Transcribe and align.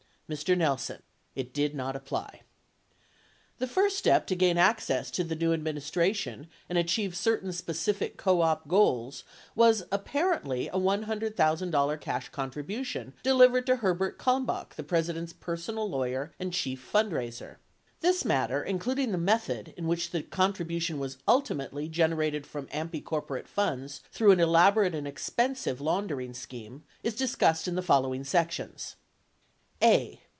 Mr. 0.31 0.57
Nelson. 0.57 1.01
It 1.35 1.51
did 1.53 1.75
not 1.75 1.93
apply. 1.93 2.27
28 3.57 3.57
The 3.57 3.67
first 3.67 3.97
step 3.97 4.25
to 4.27 4.33
gain 4.37 4.57
access 4.57 5.11
to 5.11 5.25
the 5.25 5.35
new 5.35 5.51
administration 5.51 6.47
and 6.69 6.77
achieve 6.77 7.17
certain 7.17 7.51
specific 7.51 8.15
co 8.15 8.39
op 8.41 8.65
goals 8.69 9.25
was 9.55 9.83
apparently 9.91 10.69
a 10.69 10.75
$100,000 10.75 11.99
cash 11.99 12.31
contribu 12.31 12.85
tion 12.85 13.13
delivered 13.23 13.65
to 13.65 13.75
Herbert 13.75 14.17
Kalmbach, 14.17 14.75
the 14.75 14.83
President's 14.83 15.33
personal 15.33 15.89
lawyer 15.89 16.31
and 16.39 16.53
chief 16.53 16.81
fundraiser. 16.93 17.57
This 17.99 18.23
matter, 18.23 18.63
including 18.63 19.11
the 19.11 19.17
method 19.17 19.73
in 19.75 19.85
which 19.85 20.11
the 20.11 20.23
contribution 20.23 20.97
was 20.97 21.17
ultimately 21.27 21.89
generated 21.89 22.47
from 22.47 22.67
AMPI 22.67 23.03
corporate 23.03 23.49
funds 23.49 23.99
through 24.13 24.31
an 24.31 24.39
elaborate 24.39 24.95
and 24.95 25.05
expensive 25.05 25.81
laundering 25.81 26.33
scheme, 26.33 26.85
is 27.03 27.15
discussed 27.15 27.67
in 27.67 27.75
the 27.75 27.81
following 27.81 28.23
sections. 28.23 28.95
A. 29.83 30.21